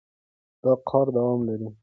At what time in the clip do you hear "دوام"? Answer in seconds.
1.15-1.39